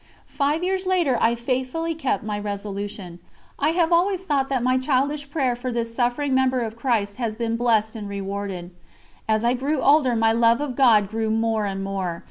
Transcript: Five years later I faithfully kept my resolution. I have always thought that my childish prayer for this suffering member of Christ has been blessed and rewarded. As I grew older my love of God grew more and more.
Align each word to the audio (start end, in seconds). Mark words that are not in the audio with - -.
Five 0.33 0.63
years 0.63 0.87
later 0.87 1.15
I 1.21 1.35
faithfully 1.35 1.93
kept 1.93 2.23
my 2.23 2.39
resolution. 2.39 3.19
I 3.59 3.69
have 3.77 3.93
always 3.93 4.25
thought 4.25 4.49
that 4.49 4.63
my 4.63 4.79
childish 4.79 5.29
prayer 5.29 5.55
for 5.55 5.71
this 5.71 5.93
suffering 5.93 6.33
member 6.33 6.61
of 6.61 6.75
Christ 6.75 7.17
has 7.17 7.35
been 7.35 7.55
blessed 7.55 7.95
and 7.95 8.09
rewarded. 8.09 8.71
As 9.29 9.43
I 9.43 9.53
grew 9.53 9.79
older 9.79 10.15
my 10.15 10.31
love 10.31 10.59
of 10.59 10.75
God 10.75 11.07
grew 11.07 11.29
more 11.29 11.67
and 11.67 11.83
more. 11.83 12.19